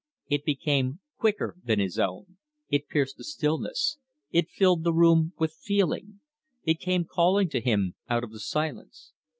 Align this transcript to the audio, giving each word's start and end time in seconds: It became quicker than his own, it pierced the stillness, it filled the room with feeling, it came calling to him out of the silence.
It 0.29 0.43
became 0.45 0.99
quicker 1.19 1.57
than 1.63 1.77
his 1.77 1.99
own, 1.99 2.37
it 2.69 2.87
pierced 2.87 3.17
the 3.17 3.23
stillness, 3.23 3.99
it 4.31 4.49
filled 4.49 4.83
the 4.83 4.93
room 4.95 5.33
with 5.37 5.53
feeling, 5.53 6.21
it 6.63 6.79
came 6.79 7.05
calling 7.05 7.49
to 7.49 7.61
him 7.61 7.93
out 8.09 8.23
of 8.23 8.31
the 8.31 8.39
silence. 8.39 9.11